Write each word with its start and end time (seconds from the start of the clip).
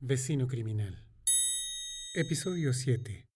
Vecino 0.00 0.46
Criminal. 0.46 0.96
Episodio 2.14 2.72
7. 2.72 3.26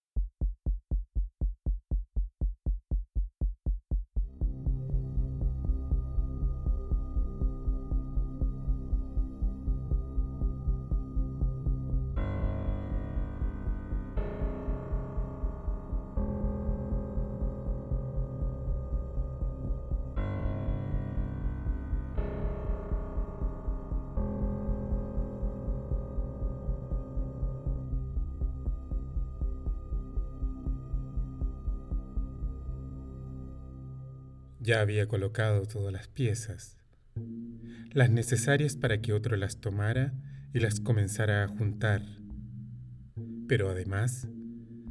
Ya 34.62 34.80
había 34.80 35.09
colocado 35.09 35.66
todas 35.66 35.93
las 35.93 36.07
piezas, 36.07 36.77
las 37.91 38.11
necesarias 38.11 38.77
para 38.77 39.01
que 39.01 39.12
otro 39.12 39.37
las 39.37 39.61
tomara 39.61 40.15
y 40.55 40.61
las 40.61 40.79
comenzara 40.79 41.43
a 41.43 41.48
juntar. 41.48 42.02
Pero 43.48 43.71
además, 43.71 44.29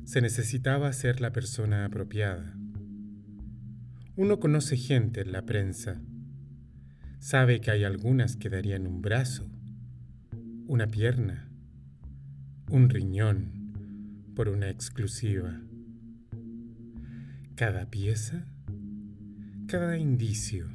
se 0.03 0.19
necesitaba 0.19 0.91
ser 0.91 1.21
la 1.21 1.31
persona 1.31 1.85
apropiada. 1.85 2.53
Uno 4.17 4.41
conoce 4.41 4.75
gente 4.75 5.21
en 5.21 5.31
la 5.31 5.45
prensa. 5.45 6.01
Sabe 7.19 7.61
que 7.61 7.71
hay 7.71 7.85
algunas 7.85 8.35
que 8.35 8.49
darían 8.49 8.85
un 8.85 9.01
brazo, 9.01 9.49
una 10.67 10.87
pierna, 10.87 11.49
un 12.69 12.89
riñón 12.89 14.33
por 14.35 14.49
una 14.49 14.69
exclusiva. 14.69 15.61
Cada 17.55 17.89
pieza 17.89 18.50
cada 19.71 19.97
indicio, 19.97 20.67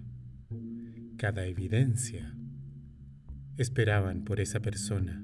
cada 1.19 1.45
evidencia, 1.45 2.35
esperaban 3.59 4.25
por 4.25 4.41
esa 4.41 4.61
persona. 4.61 5.23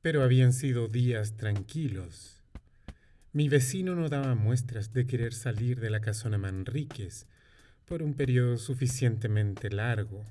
Pero 0.00 0.24
habían 0.24 0.54
sido 0.54 0.88
días 0.88 1.36
tranquilos. 1.36 2.42
Mi 3.32 3.48
vecino 3.48 3.94
no 3.94 4.08
daba 4.08 4.34
muestras 4.34 4.92
de 4.92 5.06
querer 5.06 5.34
salir 5.34 5.78
de 5.78 5.90
la 5.90 6.00
casona 6.00 6.36
Manríquez 6.36 7.28
por 7.84 8.02
un 8.02 8.14
periodo 8.14 8.56
suficientemente 8.56 9.70
largo. 9.70 10.26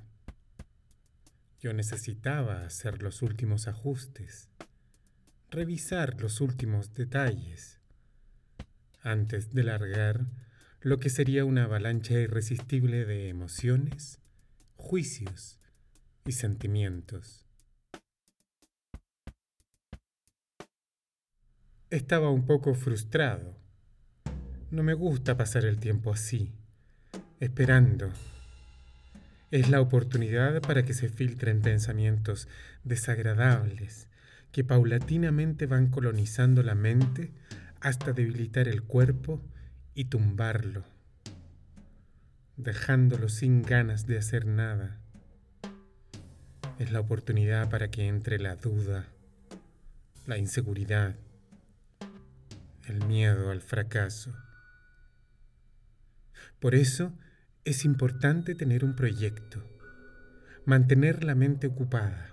Yo 1.60 1.72
necesitaba 1.72 2.66
hacer 2.66 3.02
los 3.02 3.22
últimos 3.22 3.68
ajustes, 3.68 4.50
revisar 5.48 6.20
los 6.20 6.42
últimos 6.42 6.92
detalles 6.92 7.81
antes 9.02 9.52
de 9.52 9.64
largar 9.64 10.26
lo 10.80 10.98
que 10.98 11.10
sería 11.10 11.44
una 11.44 11.64
avalancha 11.64 12.14
irresistible 12.14 13.04
de 13.04 13.28
emociones, 13.28 14.20
juicios 14.76 15.60
y 16.24 16.32
sentimientos. 16.32 17.46
Estaba 21.90 22.30
un 22.30 22.46
poco 22.46 22.74
frustrado. 22.74 23.54
No 24.70 24.82
me 24.82 24.94
gusta 24.94 25.36
pasar 25.36 25.64
el 25.66 25.78
tiempo 25.78 26.10
así, 26.10 26.52
esperando. 27.38 28.10
Es 29.50 29.68
la 29.68 29.80
oportunidad 29.80 30.62
para 30.62 30.84
que 30.84 30.94
se 30.94 31.10
filtren 31.10 31.60
pensamientos 31.60 32.48
desagradables 32.82 34.08
que 34.52 34.64
paulatinamente 34.64 35.66
van 35.66 35.88
colonizando 35.88 36.62
la 36.62 36.74
mente 36.74 37.32
hasta 37.82 38.12
debilitar 38.12 38.68
el 38.68 38.84
cuerpo 38.84 39.42
y 39.92 40.04
tumbarlo, 40.04 40.84
dejándolo 42.56 43.28
sin 43.28 43.62
ganas 43.62 44.06
de 44.06 44.18
hacer 44.18 44.46
nada. 44.46 45.00
Es 46.78 46.92
la 46.92 47.00
oportunidad 47.00 47.68
para 47.70 47.90
que 47.90 48.06
entre 48.06 48.38
la 48.38 48.54
duda, 48.54 49.08
la 50.26 50.38
inseguridad, 50.38 51.16
el 52.86 53.04
miedo 53.06 53.50
al 53.50 53.60
fracaso. 53.60 54.32
Por 56.60 56.76
eso 56.76 57.12
es 57.64 57.84
importante 57.84 58.54
tener 58.54 58.84
un 58.84 58.94
proyecto, 58.94 59.60
mantener 60.64 61.24
la 61.24 61.34
mente 61.34 61.66
ocupada, 61.66 62.30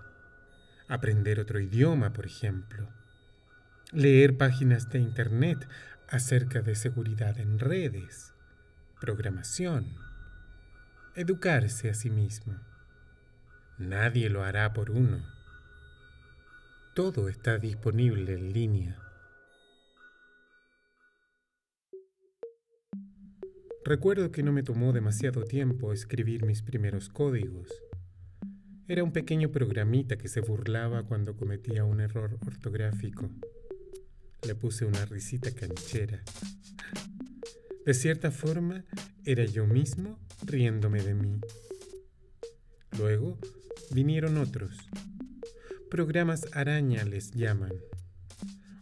aprender 0.88 1.40
otro 1.40 1.60
idioma, 1.60 2.14
por 2.14 2.28
ejemplo 2.28 2.99
leer 3.92 4.38
páginas 4.38 4.90
de 4.90 5.00
Internet 5.00 5.68
acerca 6.08 6.62
de 6.62 6.76
seguridad 6.76 7.40
en 7.40 7.58
redes, 7.58 8.34
programación, 9.02 9.96
educarse 11.16 11.90
a 11.90 11.96
sí 11.96 12.12
mismo. 12.12 12.56
Nadie 13.80 14.30
lo 14.30 14.44
hará 14.44 14.74
por 14.74 14.92
uno. 14.92 15.26
Todo 16.94 17.30
está 17.30 17.58
disponible 17.58 18.34
en 18.34 18.54
línea. 18.54 19.00
Recuerdo 23.86 24.32
que 24.32 24.44
no 24.44 24.52
me 24.52 24.62
tomó 24.62 24.94
demasiado 24.94 25.46
tiempo 25.46 25.94
escribir 25.94 26.46
mis 26.46 26.62
primeros 26.62 27.10
códigos. 27.10 27.72
Era 28.88 29.04
un 29.04 29.14
pequeño 29.14 29.50
programita 29.50 30.18
que 30.18 30.28
se 30.28 30.42
burlaba 30.42 31.04
cuando 31.04 31.36
cometía 31.36 31.86
un 31.86 32.02
error 32.02 32.38
ortográfico. 32.46 33.32
Le 34.46 34.56
puse 34.56 34.86
una 34.86 35.06
risita 35.06 35.52
canchera. 35.52 36.24
De 37.86 37.94
cierta 37.94 38.32
forma, 38.32 38.86
era 39.26 39.46
yo 39.46 39.66
mismo 39.66 40.20
riéndome 40.46 41.02
de 41.02 41.14
mí. 41.14 41.40
Luego 42.98 43.38
vinieron 43.92 44.38
otros. 44.38 44.78
Programas 45.90 46.48
araña 46.54 47.04
les 47.04 47.32
llaman. 47.32 47.74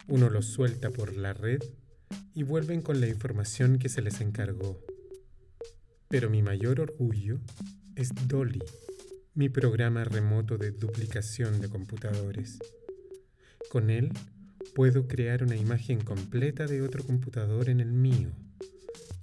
Uno 0.08 0.30
los 0.30 0.46
suelta 0.46 0.90
por 0.90 1.16
la 1.16 1.34
red 1.34 1.62
y 2.34 2.44
vuelven 2.44 2.82
con 2.82 3.02
la 3.02 3.08
información 3.08 3.80
que 3.80 3.90
se 3.90 4.02
les 4.02 4.22
encargó. 4.22 4.84
Pero 6.08 6.30
mi 6.30 6.42
mayor 6.42 6.80
orgullo 6.80 7.40
es 7.96 8.12
Dolly, 8.28 8.64
mi 9.34 9.50
programa 9.50 10.04
remoto 10.04 10.58
de 10.58 10.72
duplicación 10.72 11.60
de 11.62 11.70
computadores. 11.70 12.60
Con 13.70 13.90
él 13.90 14.12
puedo 14.78 15.08
crear 15.08 15.42
una 15.42 15.56
imagen 15.56 16.00
completa 16.00 16.68
de 16.68 16.84
otro 16.84 17.04
computador 17.04 17.68
en 17.68 17.80
el 17.80 17.92
mío 17.92 18.30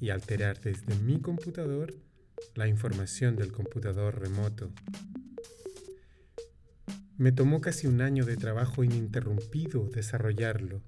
y 0.01 0.11
alterar 0.11 0.61
desde 0.61 0.97
mi 0.97 1.21
computador 1.21 1.95
la 2.57 2.67
información 2.67 3.37
del 3.37 3.53
computador 3.53 4.19
remoto. 4.19 4.73
Me 7.19 7.31
tomó 7.31 7.61
casi 7.61 7.87
un 7.87 8.01
año 8.01 8.25
de 8.25 8.37
trabajo 8.37 8.83
ininterrumpido 8.83 9.89
desarrollarlo. 9.91 10.83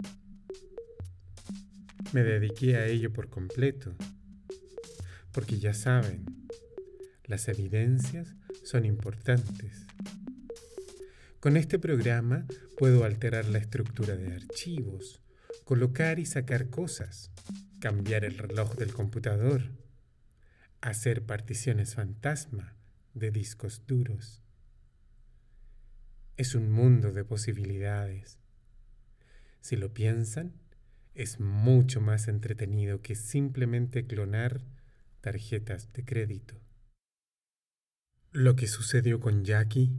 Me 2.13 2.25
dediqué 2.25 2.75
a 2.75 2.87
ello 2.89 3.13
por 3.13 3.29
completo, 3.29 3.95
porque 5.31 5.61
ya 5.61 5.75
saben, 5.75 6.25
las 7.23 7.47
evidencias 7.47 8.35
son 8.65 8.85
importantes. 8.85 9.86
Con 11.47 11.57
este 11.57 11.79
programa 11.79 12.45
puedo 12.77 13.05
alterar 13.05 13.45
la 13.45 13.59
estructura 13.59 14.17
de 14.17 14.35
archivos, 14.35 15.23
colocar 15.63 16.19
y 16.19 16.27
sacar 16.27 16.71
cosas, 16.71 17.31
cambiar 17.79 18.25
el 18.25 18.37
reloj 18.37 18.75
del 18.75 18.93
computador, 18.93 19.63
hacer 20.81 21.25
particiones 21.25 21.95
fantasma 21.95 22.75
de 23.15 23.31
discos 23.31 23.87
duros. 23.87 24.43
Es 26.37 26.57
un 26.57 26.69
mundo 26.69 27.13
de 27.13 27.25
posibilidades. 27.25 28.41
Si 29.61 29.77
lo 29.77 29.95
piensan, 29.95 30.53
es 31.15 31.39
mucho 31.39 32.01
más 32.01 32.27
entretenido 32.27 33.03
que 33.03 33.15
simplemente 33.15 34.05
clonar 34.05 34.63
tarjetas 35.21 35.93
de 35.93 36.05
crédito. 36.05 36.57
Lo 38.33 38.57
que 38.57 38.67
sucedió 38.67 39.21
con 39.21 39.45
Jackie 39.45 39.93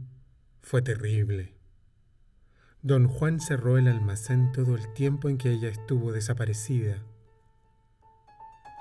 fue 0.68 0.82
terrible. 0.82 1.54
Don 2.82 3.08
Juan 3.08 3.40
cerró 3.40 3.78
el 3.78 3.88
almacén 3.88 4.52
todo 4.52 4.76
el 4.76 4.92
tiempo 4.92 5.30
en 5.30 5.38
que 5.38 5.50
ella 5.50 5.70
estuvo 5.70 6.12
desaparecida. 6.12 6.98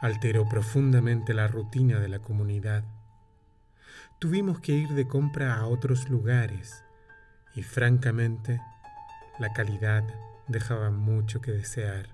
Alteró 0.01 0.49
profundamente 0.49 1.33
la 1.33 1.47
rutina 1.47 2.01
de 2.01 2.09
la 2.09 2.19
comunidad. 2.19 2.83
Tuvimos 4.19 4.59
que 4.59 4.73
ir 4.73 4.89
de 4.89 5.07
compra 5.07 5.55
a 5.55 5.65
otros 5.65 6.09
lugares 6.09 6.83
y 7.55 7.63
francamente 7.63 8.59
la 9.39 9.53
calidad 9.53 10.03
dejaba 10.49 10.89
mucho 10.91 11.39
que 11.39 11.53
desear. 11.53 12.09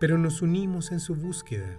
Pero 0.00 0.18
nos 0.18 0.42
unimos 0.42 0.90
en 0.90 0.98
su 0.98 1.14
búsqueda. 1.14 1.78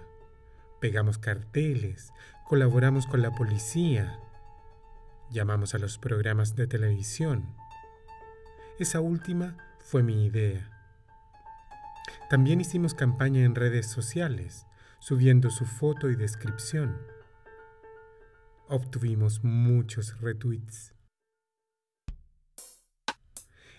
Pegamos 0.80 1.18
carteles, 1.18 2.14
colaboramos 2.46 3.06
con 3.06 3.20
la 3.20 3.30
policía 3.32 4.23
Llamamos 5.30 5.74
a 5.74 5.78
los 5.78 5.98
programas 5.98 6.54
de 6.54 6.66
televisión. 6.66 7.54
Esa 8.78 9.00
última 9.00 9.56
fue 9.80 10.02
mi 10.02 10.26
idea. 10.26 10.70
También 12.30 12.60
hicimos 12.60 12.94
campaña 12.94 13.44
en 13.44 13.54
redes 13.54 13.86
sociales, 13.86 14.66
subiendo 15.00 15.50
su 15.50 15.64
foto 15.64 16.10
y 16.10 16.16
descripción. 16.16 16.96
Obtuvimos 18.68 19.44
muchos 19.44 20.20
retweets. 20.20 20.94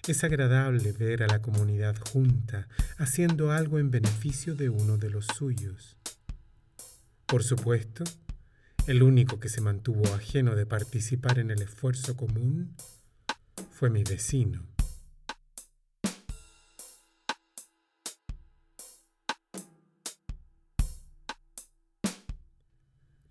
Es 0.08 0.24
agradable 0.24 0.92
ver 0.92 1.24
a 1.24 1.28
la 1.28 1.42
comunidad 1.42 1.96
junta 2.12 2.68
haciendo 2.98 3.52
algo 3.52 3.80
en 3.80 3.90
beneficio 3.90 4.56
de 4.56 4.70
uno 4.70 4.98
de 4.98 5.10
los 5.10 5.26
suyos. 5.26 5.98
Por 7.26 7.44
supuesto, 7.44 8.04
el 8.88 9.02
único 9.02 9.40
que 9.40 9.50
se 9.50 9.62
mantuvo 9.62 10.14
ajeno 10.14 10.56
de 10.56 10.68
participar 10.68 11.40
en 11.40 11.50
el 11.50 11.62
esfuerzo 11.62 12.16
común 12.16 12.76
fue 13.72 13.90
mi 13.90 14.04
vecino. 14.04 14.68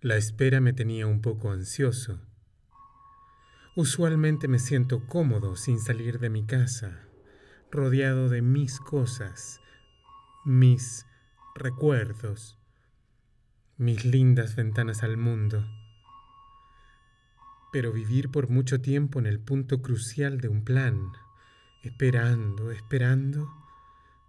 La 0.01 0.17
espera 0.17 0.59
me 0.59 0.73
tenía 0.73 1.07
un 1.07 1.21
poco 1.21 1.51
ansioso. 1.51 2.19
Usualmente 3.77 4.47
me 4.47 4.59
siento 4.59 5.07
cómodo 5.07 5.55
sin 5.55 5.79
salir 5.79 6.19
de 6.19 6.29
mi 6.29 6.45
casa, 6.45 7.07
rodeado 7.71 8.29
de 8.29 8.41
mis 8.41 8.79
cosas, 8.79 9.59
mis 10.45 11.05
recuerdos, 11.55 12.59
mis 13.77 14.05
lindas 14.05 14.55
ventanas 14.55 15.03
al 15.03 15.17
mundo. 15.17 15.65
Pero 17.73 17.91
vivir 17.91 18.31
por 18.31 18.49
mucho 18.49 18.79
tiempo 18.79 19.19
en 19.19 19.25
el 19.25 19.39
punto 19.39 19.81
crucial 19.81 20.39
de 20.39 20.47
un 20.47 20.63
plan, 20.63 21.11
esperando, 21.83 22.71
esperando, 22.71 23.51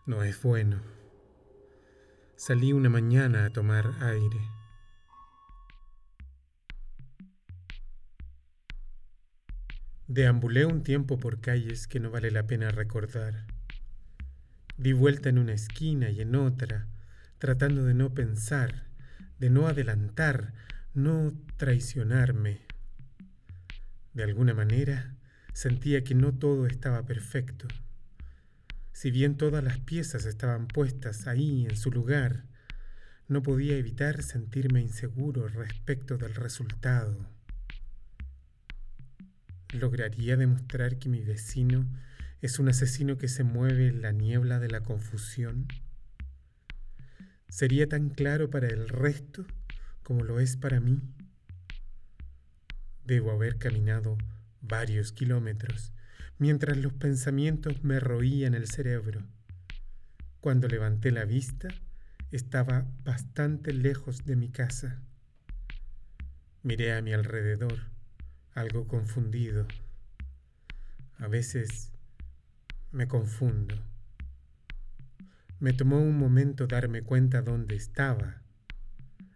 no 0.05 0.25
es 0.25 0.43
bueno. 0.43 0.81
Salí 2.35 2.73
una 2.73 2.89
mañana 2.89 3.45
a 3.45 3.51
tomar 3.51 3.95
aire. 4.01 4.41
Deambulé 10.09 10.67
un 10.67 10.83
tiempo 10.83 11.19
por 11.19 11.41
calles 11.41 11.87
que 11.87 12.01
no 12.01 12.11
vale 12.11 12.33
la 12.33 12.49
pena 12.49 12.71
recordar. 12.71 13.47
Di 14.77 14.93
vuelta 14.93 15.29
en 15.29 15.39
una 15.39 15.53
esquina 15.53 16.11
y 16.11 16.21
en 16.21 16.35
otra, 16.35 16.89
tratando 17.39 17.85
de 17.85 17.95
no 17.95 18.13
pensar, 18.13 18.86
de 19.39 19.51
no 19.51 19.69
adelantar, 19.69 20.53
no 20.95 21.33
traicionarme. 21.57 22.61
De 24.15 24.23
alguna 24.23 24.55
manera, 24.55 25.15
sentía 25.53 26.05
que 26.05 26.15
no 26.15 26.33
todo 26.33 26.67
estaba 26.67 27.05
perfecto. 27.05 27.69
Si 28.93 29.11
bien 29.11 29.37
todas 29.37 29.63
las 29.63 29.79
piezas 29.79 30.25
estaban 30.25 30.69
puestas 30.69 31.27
ahí 31.27 31.67
en 31.67 31.77
su 31.77 31.91
lugar, 31.91 32.45
no 33.29 33.43
podía 33.43 33.77
evitar 33.77 34.23
sentirme 34.23 34.81
inseguro 34.81 35.49
respecto 35.49 36.17
del 36.17 36.35
resultado. 36.35 37.29
¿Lograría 39.73 40.37
demostrar 40.37 40.99
que 40.99 41.09
mi 41.09 41.21
vecino 41.21 41.87
es 42.41 42.59
un 42.59 42.69
asesino 42.69 43.19
que 43.19 43.29
se 43.29 43.45
mueve 43.45 43.89
en 43.89 44.01
la 44.01 44.13
niebla 44.13 44.61
de 44.61 44.69
la 44.69 44.81
confusión? 44.81 45.67
¿Sería 47.49 47.89
tan 47.89 48.11
claro 48.11 48.51
para 48.51 48.69
el 48.69 48.89
resto 48.89 49.47
como 50.03 50.25
lo 50.25 50.41
es 50.41 50.57
para 50.57 50.81
mí? 50.81 51.01
Debo 53.05 53.31
haber 53.31 53.59
caminado 53.59 54.19
varios 54.61 55.13
kilómetros 55.13 55.93
mientras 56.39 56.77
los 56.77 56.93
pensamientos 56.93 57.83
me 57.83 58.01
roían 58.01 58.55
el 58.55 58.67
cerebro. 58.67 59.23
Cuando 60.41 60.69
levanté 60.69 61.11
la 61.11 61.25
vista, 61.25 61.69
estaba 62.31 62.87
bastante 63.05 63.73
lejos 63.73 64.25
de 64.25 64.37
mi 64.37 64.51
casa. 64.51 65.01
Miré 66.63 66.93
a 66.95 67.03
mi 67.03 67.13
alrededor 67.13 67.79
algo 68.55 68.87
confundido. 68.87 69.67
A 71.19 71.29
veces 71.29 71.93
me 72.91 73.07
confundo. 73.07 73.77
Me 75.59 75.73
tomó 75.73 75.99
un 75.99 76.19
momento 76.19 76.67
darme 76.67 77.03
cuenta 77.03 77.41
dónde 77.41 77.77
estaba, 77.77 78.43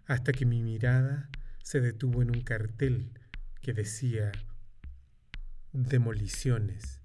hasta 0.05 0.33
que 0.33 0.45
mi 0.45 0.63
mirada 0.63 1.31
se 1.63 1.81
detuvo 1.81 2.21
en 2.21 2.31
un 2.31 2.43
cartel 2.43 3.19
que 3.63 3.73
decía 3.73 4.31
demoliciones. 5.73 7.01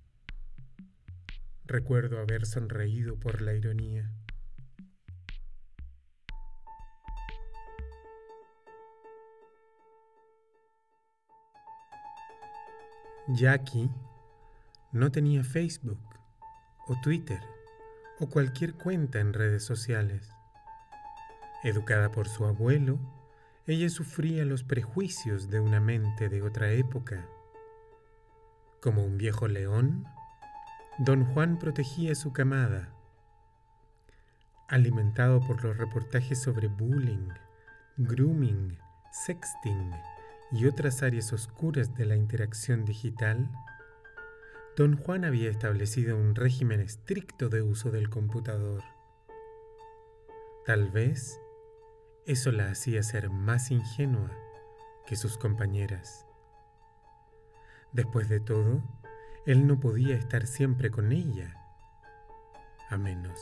Recuerdo 1.63 2.19
haber 2.19 2.45
sonreído 2.45 3.17
por 3.17 3.41
la 3.41 3.53
ironía. 3.53 4.11
Jackie 13.29 13.89
no 14.91 15.09
tenía 15.09 15.43
Facebook 15.43 15.99
o 16.87 16.99
Twitter 17.01 17.54
o 18.19 18.27
cualquier 18.27 18.73
cuenta 18.73 19.19
en 19.19 19.33
redes 19.33 19.63
sociales. 19.63 20.29
Educada 21.63 22.11
por 22.11 22.27
su 22.27 22.45
abuelo, 22.45 22.99
ella 23.67 23.89
sufría 23.89 24.45
los 24.45 24.63
prejuicios 24.63 25.49
de 25.49 25.59
una 25.59 25.79
mente 25.79 26.29
de 26.29 26.41
otra 26.41 26.71
época. 26.71 27.25
Como 28.81 29.03
un 29.03 29.17
viejo 29.17 29.47
león, 29.47 30.05
don 30.99 31.25
Juan 31.25 31.57
protegía 31.57 32.13
su 32.15 32.31
camada. 32.31 32.89
Alimentado 34.67 35.39
por 35.41 35.63
los 35.63 35.77
reportajes 35.77 36.41
sobre 36.41 36.67
bullying, 36.67 37.29
grooming, 37.97 38.77
sexting, 39.11 39.91
y 40.51 40.67
otras 40.67 41.03
áreas 41.03 41.33
oscuras 41.33 41.95
de 41.95 42.05
la 42.05 42.15
interacción 42.15 42.85
digital, 42.85 43.49
don 44.75 44.97
Juan 44.97 45.23
había 45.23 45.49
establecido 45.49 46.17
un 46.17 46.35
régimen 46.35 46.81
estricto 46.81 47.47
de 47.47 47.61
uso 47.61 47.91
del 47.91 48.09
computador. 48.09 48.83
Tal 50.65 50.89
vez 50.89 51.39
eso 52.25 52.51
la 52.51 52.69
hacía 52.69 53.01
ser 53.01 53.29
más 53.29 53.71
ingenua 53.71 54.31
que 55.05 55.15
sus 55.15 55.37
compañeras. 55.37 56.25
Después 57.93 58.27
de 58.27 58.41
todo, 58.41 58.83
él 59.45 59.65
no 59.65 59.79
podía 59.79 60.17
estar 60.17 60.45
siempre 60.45 60.91
con 60.91 61.13
ella, 61.13 61.55
a 62.89 62.97
menos, 62.97 63.39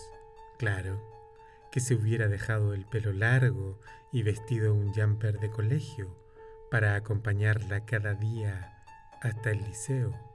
claro, 0.60 1.02
que 1.72 1.80
se 1.80 1.96
hubiera 1.96 2.28
dejado 2.28 2.76
el 2.76 2.86
pelo 2.86 3.12
largo 3.12 3.80
y 4.12 4.22
vestido 4.22 4.76
un 4.76 4.94
jumper 4.94 5.40
de 5.40 5.50
colegio 5.50 6.16
para 6.70 6.94
acompañarla 6.94 7.86
cada 7.86 8.14
día 8.14 8.84
hasta 9.22 9.50
el 9.50 9.64
liceo. 9.64 10.33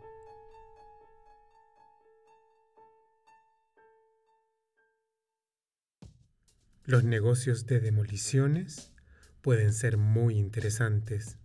Los 6.88 7.04
negocios 7.04 7.66
de 7.66 7.80
demoliciones 7.80 8.94
pueden 9.42 9.74
ser 9.74 9.98
muy 9.98 10.38
interesantes. 10.38 11.36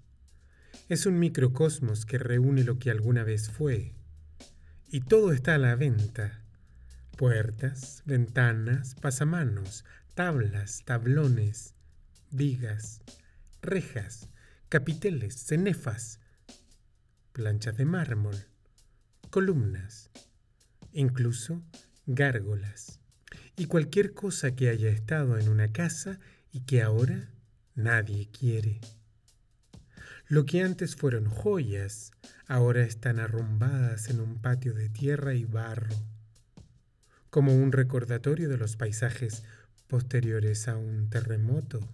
Es 0.87 1.05
un 1.05 1.19
microcosmos 1.19 2.05
que 2.05 2.17
reúne 2.17 2.63
lo 2.63 2.79
que 2.79 2.89
alguna 2.89 3.25
vez 3.25 3.49
fue. 3.49 3.93
Y 4.87 5.01
todo 5.01 5.33
está 5.33 5.55
a 5.55 5.57
la 5.57 5.75
venta. 5.75 6.39
Puertas, 7.17 8.03
ventanas, 8.05 8.95
pasamanos, 8.95 9.83
tablas, 10.13 10.83
tablones, 10.85 11.75
vigas, 12.31 13.01
rejas, 13.61 14.29
capiteles, 14.69 15.35
cenefas, 15.35 16.21
planchas 17.33 17.75
de 17.75 17.83
mármol, 17.83 18.45
columnas, 19.29 20.09
incluso 20.93 21.61
gárgolas, 22.05 23.02
y 23.55 23.65
cualquier 23.65 24.13
cosa 24.13 24.55
que 24.55 24.69
haya 24.69 24.89
estado 24.89 25.37
en 25.37 25.49
una 25.49 25.71
casa 25.71 26.19
y 26.51 26.61
que 26.61 26.81
ahora 26.81 27.29
nadie 27.75 28.29
quiere. 28.29 28.81
Lo 30.27 30.45
que 30.45 30.61
antes 30.61 30.95
fueron 30.95 31.25
joyas, 31.25 32.11
ahora 32.47 32.83
están 32.83 33.19
arrumbadas 33.19 34.09
en 34.09 34.21
un 34.21 34.41
patio 34.41 34.73
de 34.73 34.89
tierra 34.89 35.33
y 35.33 35.45
barro, 35.45 35.95
como 37.29 37.55
un 37.55 37.71
recordatorio 37.71 38.49
de 38.49 38.57
los 38.57 38.75
paisajes 38.75 39.43
posteriores 39.87 40.67
a 40.67 40.77
un 40.77 41.09
terremoto 41.09 41.87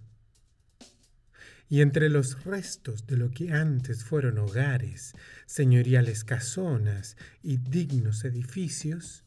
y 1.70 1.82
entre 1.82 2.08
los 2.08 2.44
restos 2.44 3.06
de 3.06 3.16
lo 3.16 3.30
que 3.30 3.52
antes 3.52 4.02
fueron 4.02 4.38
hogares, 4.38 5.14
señoriales 5.46 6.24
casonas 6.24 7.16
y 7.44 7.58
dignos 7.58 8.24
edificios, 8.24 9.22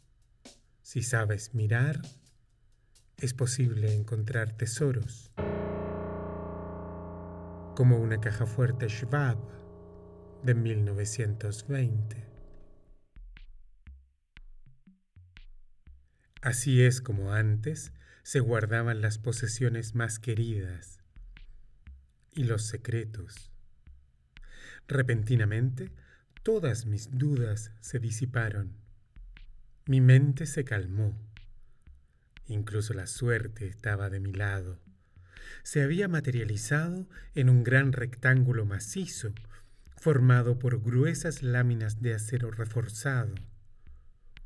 si 0.82 1.04
sabes 1.04 1.56
mirar, 1.56 2.02
es 3.17 3.34
posible 3.34 3.93
encontrar 3.93 4.51
tesoros, 4.51 5.32
como 7.75 7.98
una 7.98 8.20
caja 8.20 8.46
fuerte 8.46 8.88
Schwab 8.89 9.38
de 10.43 10.53
1920. 10.53 12.34
Así 16.41 16.84
es 16.84 17.00
como 17.00 17.32
antes 17.32 17.93
se 18.24 18.41
guardaban 18.41 19.01
las 19.01 19.17
posesiones 19.17 19.96
más 19.96 20.20
queridas 20.20 21.00
y 22.32 22.43
los 22.43 22.63
secretos. 22.63 23.51
Repentinamente, 24.88 25.91
todas 26.43 26.86
mis 26.86 27.17
dudas 27.17 27.72
se 27.79 28.00
disiparon. 28.00 28.75
Mi 29.86 30.01
mente 30.01 30.46
se 30.46 30.65
calmó. 30.65 31.17
Incluso 32.47 32.93
la 32.93 33.07
suerte 33.07 33.67
estaba 33.67 34.09
de 34.09 34.19
mi 34.19 34.33
lado. 34.33 34.79
Se 35.63 35.81
había 35.81 36.07
materializado 36.07 37.07
en 37.35 37.50
un 37.50 37.63
gran 37.63 37.93
rectángulo 37.93 38.65
macizo, 38.65 39.33
formado 39.95 40.59
por 40.59 40.81
gruesas 40.81 41.43
láminas 41.43 42.01
de 42.01 42.13
acero 42.13 42.51
reforzado, 42.51 43.35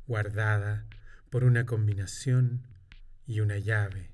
guardada 0.06 0.86
por 1.30 1.44
una 1.44 1.66
combinación 1.66 2.62
y 3.26 3.40
una 3.40 3.58
llave, 3.58 4.10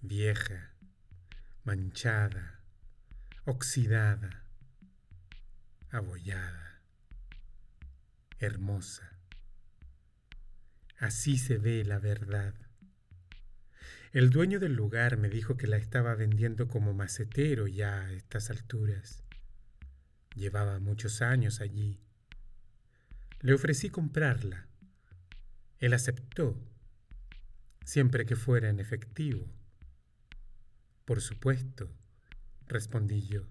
vieja, 0.00 0.70
manchada, 1.64 2.60
oxidada, 3.44 4.44
abollada, 5.90 6.80
hermosa. 8.38 9.17
Así 10.98 11.38
se 11.38 11.58
ve 11.58 11.84
la 11.84 11.98
verdad. 11.98 12.54
El 14.12 14.30
dueño 14.30 14.58
del 14.58 14.74
lugar 14.74 15.16
me 15.16 15.28
dijo 15.28 15.56
que 15.56 15.66
la 15.66 15.76
estaba 15.76 16.14
vendiendo 16.14 16.68
como 16.68 16.94
macetero 16.94 17.66
ya 17.66 18.00
a 18.00 18.12
estas 18.12 18.50
alturas. 18.50 19.22
Llevaba 20.34 20.78
muchos 20.78 21.22
años 21.22 21.60
allí. 21.60 22.00
Le 23.40 23.54
ofrecí 23.54 23.90
comprarla 23.90 24.68
él 25.80 25.94
aceptó, 25.94 26.56
siempre 27.84 28.26
que 28.26 28.34
fuera 28.34 28.68
en 28.68 28.80
efectivo. 28.80 29.46
Por 31.04 31.20
supuesto, 31.20 31.88
respondí 32.66 33.26
yo. 33.28 33.46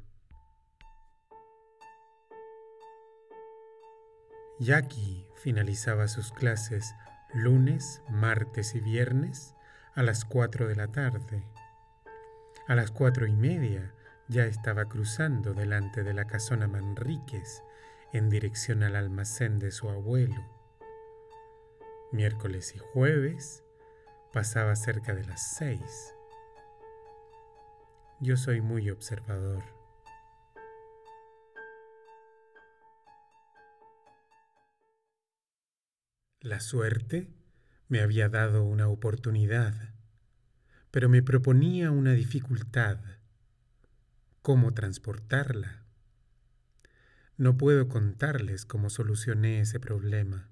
Jackie 4.60 5.25
finalizaba 5.42 6.10
sus 6.10 6.34
clases 6.34 6.94
lunes, 7.34 8.02
martes 8.10 8.76
y 8.76 8.80
viernes 8.80 9.56
a 9.96 10.04
las 10.04 10.26
cuatro 10.26 10.68
de 10.68 10.76
la 10.76 10.88
tarde. 10.88 11.44
A 12.68 12.76
las 12.76 12.92
cuatro 12.92 13.28
y 13.28 13.36
media 13.36 13.94
ya 14.28 14.46
estaba 14.46 14.86
cruzando 14.86 15.54
delante 15.54 16.04
de 16.04 16.14
la 16.14 16.26
casona 16.26 16.68
Manríquez 16.68 17.64
en 18.14 18.30
dirección 18.30 18.84
al 18.84 18.96
almacén 18.96 19.60
de 19.60 19.72
su 19.72 19.90
abuelo 19.90 20.58
miércoles 22.12 22.74
y 22.76 22.80
jueves 22.80 23.64
pasaba 24.32 24.76
cerca 24.76 25.14
de 25.14 25.26
las 25.26 25.56
seis. 25.56 26.14
Yo 28.20 28.38
soy 28.38 28.62
muy 28.62 28.90
observador. 28.90 29.77
La 36.41 36.60
suerte 36.60 37.27
me 37.88 38.01
había 38.01 38.29
dado 38.29 38.63
una 38.63 38.88
oportunidad, 38.88 39.94
pero 40.91 41.10
me 41.10 41.22
proponía 41.22 41.91
una 41.91 42.13
dificultad. 42.13 43.00
¿Cómo 44.41 44.74
transportarla? 44.74 45.84
No 47.38 47.58
puedo 47.58 47.88
contarles 47.88 48.65
cómo 48.65 48.89
solucioné 48.89 49.60
ese 49.60 49.79
problema 49.79 50.50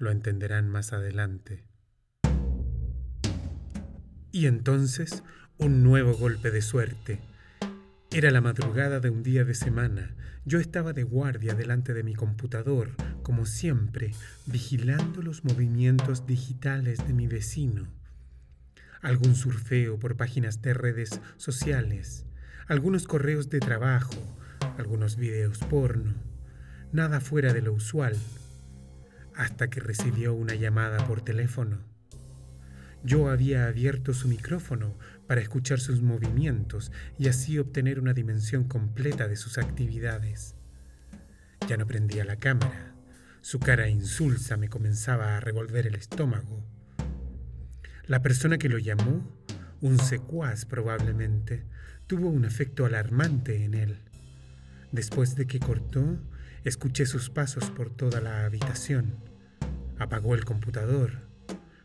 lo 0.00 0.10
entenderán 0.10 0.68
más 0.68 0.92
adelante. 0.94 1.62
Y 4.32 4.46
entonces 4.46 5.22
un 5.58 5.84
nuevo 5.84 6.14
golpe 6.14 6.50
de 6.50 6.62
suerte. 6.62 7.20
Era 8.10 8.30
la 8.30 8.40
madrugada 8.40 8.98
de 8.98 9.10
un 9.10 9.22
día 9.22 9.44
de 9.44 9.54
semana. 9.54 10.16
Yo 10.46 10.58
estaba 10.58 10.94
de 10.94 11.02
guardia 11.02 11.54
delante 11.54 11.92
de 11.92 12.02
mi 12.02 12.14
computador, 12.14 12.92
como 13.30 13.46
siempre, 13.46 14.12
vigilando 14.46 15.22
los 15.22 15.44
movimientos 15.44 16.26
digitales 16.26 16.98
de 17.06 17.14
mi 17.14 17.28
vecino. 17.28 17.86
Algún 19.02 19.36
surfeo 19.36 20.00
por 20.00 20.16
páginas 20.16 20.62
de 20.62 20.74
redes 20.74 21.20
sociales, 21.36 22.26
algunos 22.66 23.06
correos 23.06 23.48
de 23.48 23.60
trabajo, 23.60 24.16
algunos 24.78 25.14
videos 25.14 25.58
porno. 25.58 26.14
Nada 26.90 27.20
fuera 27.20 27.52
de 27.52 27.62
lo 27.62 27.72
usual 27.72 28.16
hasta 29.36 29.70
que 29.70 29.78
recibió 29.78 30.34
una 30.34 30.56
llamada 30.56 31.06
por 31.06 31.22
teléfono. 31.22 31.78
Yo 33.04 33.30
había 33.30 33.68
abierto 33.68 34.12
su 34.12 34.26
micrófono 34.26 34.98
para 35.28 35.40
escuchar 35.40 35.78
sus 35.78 36.02
movimientos 36.02 36.90
y 37.16 37.28
así 37.28 37.60
obtener 37.60 38.00
una 38.00 38.12
dimensión 38.12 38.64
completa 38.64 39.28
de 39.28 39.36
sus 39.36 39.56
actividades. 39.56 40.56
Ya 41.68 41.76
no 41.76 41.86
prendía 41.86 42.24
la 42.24 42.34
cámara. 42.34 42.90
Su 43.42 43.58
cara 43.58 43.88
insulsa 43.88 44.58
me 44.58 44.68
comenzaba 44.68 45.36
a 45.36 45.40
revolver 45.40 45.86
el 45.86 45.94
estómago. 45.94 46.62
La 48.06 48.20
persona 48.20 48.58
que 48.58 48.68
lo 48.68 48.78
llamó, 48.78 49.26
un 49.80 49.98
secuaz 49.98 50.66
probablemente, 50.66 51.64
tuvo 52.06 52.28
un 52.28 52.44
efecto 52.44 52.84
alarmante 52.84 53.64
en 53.64 53.74
él. 53.74 53.98
Después 54.92 55.36
de 55.36 55.46
que 55.46 55.58
cortó, 55.58 56.18
escuché 56.64 57.06
sus 57.06 57.30
pasos 57.30 57.70
por 57.70 57.88
toda 57.88 58.20
la 58.20 58.44
habitación. 58.44 59.16
Apagó 59.98 60.34
el 60.34 60.44
computador. 60.44 61.28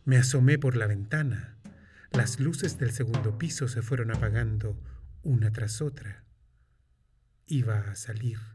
Me 0.03 0.17
asomé 0.17 0.59
por 0.59 0.75
la 0.75 0.87
ventana. 0.87 1.57
Las 2.11 2.39
luces 2.39 2.77
del 2.79 2.91
segundo 2.91 3.37
piso 3.37 3.69
se 3.69 3.81
fueron 3.81 4.11
apagando 4.11 4.77
una 5.23 5.51
tras 5.51 5.81
otra. 5.81 6.25
Iba 7.47 7.79
a 7.79 7.95
salir. 7.95 8.54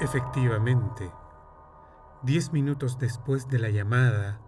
Efectivamente, 0.00 1.10
diez 2.22 2.52
minutos 2.52 2.98
después 2.98 3.48
de 3.48 3.58
la 3.58 3.70
llamada, 3.70 4.40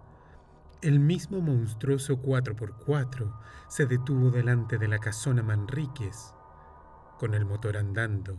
el 0.82 1.00
mismo 1.00 1.40
monstruoso 1.40 2.22
4x4 2.22 3.36
se 3.68 3.86
detuvo 3.86 4.30
delante 4.30 4.78
de 4.78 4.88
la 4.88 4.98
casona 4.98 5.42
Manríquez, 5.42 6.34
con 7.18 7.34
el 7.34 7.44
motor 7.44 7.76
andando. 7.76 8.38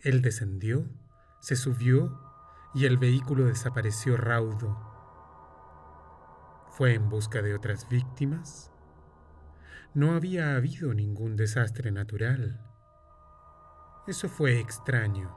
Él 0.00 0.20
descendió 0.22 0.86
se 1.44 1.56
subió 1.56 2.18
y 2.72 2.86
el 2.86 2.96
vehículo 2.96 3.44
desapareció 3.44 4.16
raudo. 4.16 4.78
¿Fue 6.70 6.94
en 6.94 7.10
busca 7.10 7.42
de 7.42 7.54
otras 7.54 7.86
víctimas? 7.90 8.72
No 9.92 10.14
había 10.14 10.56
habido 10.56 10.94
ningún 10.94 11.36
desastre 11.36 11.92
natural. 11.92 12.64
Eso 14.06 14.30
fue 14.30 14.58
extraño, 14.58 15.36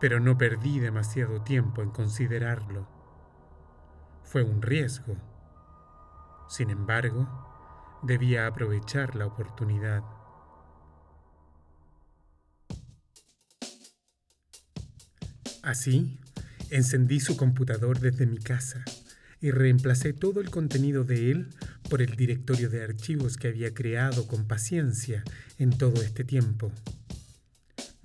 pero 0.00 0.20
no 0.20 0.36
perdí 0.38 0.78
demasiado 0.78 1.42
tiempo 1.42 1.82
en 1.82 1.90
considerarlo. 1.90 2.88
Fue 4.22 4.42
un 4.42 4.62
riesgo. 4.62 5.16
Sin 6.48 6.70
embargo, 6.70 7.28
debía 8.02 8.46
aprovechar 8.46 9.16
la 9.16 9.26
oportunidad. 9.26 10.02
Así, 15.62 16.20
encendí 16.70 17.18
su 17.18 17.36
computador 17.36 17.98
desde 17.98 18.26
mi 18.26 18.38
casa 18.38 18.84
y 19.40 19.50
reemplacé 19.50 20.12
todo 20.12 20.40
el 20.40 20.50
contenido 20.50 21.04
de 21.04 21.30
él 21.30 21.54
por 21.90 22.02
el 22.02 22.16
directorio 22.16 22.70
de 22.70 22.82
archivos 22.82 23.36
que 23.36 23.48
había 23.48 23.74
creado 23.74 24.26
con 24.26 24.46
paciencia 24.46 25.24
en 25.58 25.70
todo 25.70 26.02
este 26.02 26.24
tiempo. 26.24 26.72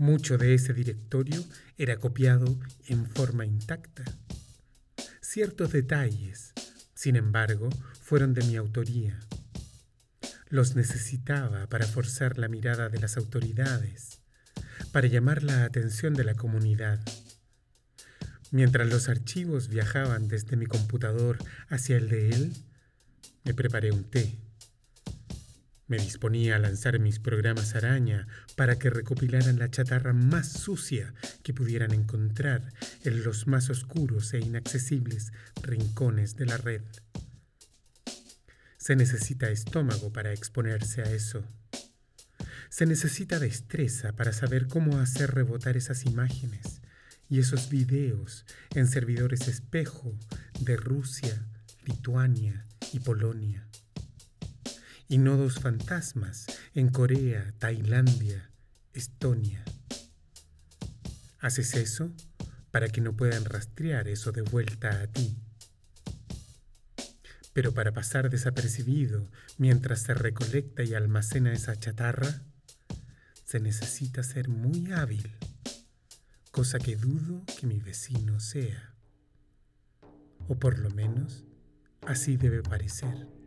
Mucho 0.01 0.39
de 0.39 0.55
ese 0.55 0.73
directorio 0.73 1.45
era 1.77 1.97
copiado 1.97 2.57
en 2.87 3.05
forma 3.05 3.45
intacta. 3.45 4.03
Ciertos 5.21 5.71
detalles, 5.73 6.53
sin 6.95 7.15
embargo, 7.15 7.69
fueron 8.01 8.33
de 8.33 8.43
mi 8.45 8.55
autoría. 8.55 9.19
Los 10.49 10.75
necesitaba 10.75 11.67
para 11.67 11.85
forzar 11.85 12.39
la 12.39 12.47
mirada 12.47 12.89
de 12.89 12.99
las 12.99 13.15
autoridades, 13.15 14.21
para 14.91 15.05
llamar 15.05 15.43
la 15.43 15.65
atención 15.65 16.15
de 16.15 16.23
la 16.23 16.33
comunidad 16.33 16.99
Mientras 18.49 18.89
los 18.89 19.07
archivos 19.07 19.67
viajaban 19.67 20.27
desde 20.27 20.57
mi 20.57 20.65
computador 20.65 21.37
hacia 21.69 21.97
el 21.97 22.09
de 22.09 22.31
él, 22.31 22.53
me 23.45 23.53
preparé 23.53 23.91
un 23.91 24.03
té. 24.03 24.35
Me 25.91 25.97
disponía 25.97 26.55
a 26.55 26.59
lanzar 26.59 26.99
mis 26.99 27.19
programas 27.19 27.75
araña 27.75 28.25
para 28.55 28.79
que 28.79 28.89
recopilaran 28.89 29.59
la 29.59 29.69
chatarra 29.69 30.13
más 30.13 30.49
sucia 30.49 31.13
que 31.43 31.53
pudieran 31.53 31.91
encontrar 31.91 32.71
en 33.03 33.25
los 33.25 33.45
más 33.45 33.69
oscuros 33.69 34.33
e 34.33 34.39
inaccesibles 34.39 35.33
rincones 35.61 36.37
de 36.37 36.45
la 36.45 36.55
red. 36.55 36.81
Se 38.77 38.95
necesita 38.95 39.49
estómago 39.49 40.13
para 40.13 40.31
exponerse 40.31 41.01
a 41.01 41.11
eso. 41.11 41.43
Se 42.69 42.85
necesita 42.85 43.37
destreza 43.37 44.13
para 44.13 44.31
saber 44.31 44.67
cómo 44.67 44.97
hacer 44.97 45.31
rebotar 45.31 45.75
esas 45.75 46.05
imágenes 46.05 46.79
y 47.27 47.39
esos 47.39 47.69
videos 47.69 48.45
en 48.75 48.87
servidores 48.87 49.49
espejo 49.49 50.17
de 50.57 50.77
Rusia, 50.77 51.45
Lituania 51.83 52.65
y 52.93 53.01
Polonia. 53.01 53.67
Y 55.11 55.17
nodos 55.17 55.59
fantasmas 55.59 56.45
en 56.73 56.87
Corea, 56.87 57.53
Tailandia, 57.59 58.49
Estonia. 58.93 59.61
Haces 61.41 61.73
eso 61.73 62.13
para 62.71 62.87
que 62.87 63.01
no 63.01 63.11
puedan 63.17 63.43
rastrear 63.43 64.07
eso 64.07 64.31
de 64.31 64.41
vuelta 64.41 65.01
a 65.01 65.07
ti. 65.07 65.37
Pero 67.51 67.73
para 67.73 67.91
pasar 67.91 68.29
desapercibido 68.29 69.29
mientras 69.57 70.03
se 70.03 70.13
recolecta 70.13 70.81
y 70.83 70.93
almacena 70.93 71.51
esa 71.51 71.75
chatarra, 71.75 72.43
se 73.43 73.59
necesita 73.59 74.23
ser 74.23 74.47
muy 74.47 74.93
hábil, 74.93 75.35
cosa 76.51 76.79
que 76.79 76.95
dudo 76.95 77.43
que 77.59 77.67
mi 77.67 77.81
vecino 77.81 78.39
sea. 78.39 78.95
O 80.47 80.57
por 80.57 80.79
lo 80.79 80.89
menos, 80.91 81.43
así 82.07 82.37
debe 82.37 82.63
parecer. 82.63 83.40